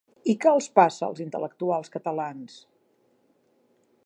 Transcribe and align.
I 0.31 0.35
què 0.45 0.53
els 0.59 0.69
passa, 0.79 1.05
als 1.09 1.21
intel·lectuals 1.27 1.93
catalans? 1.97 2.57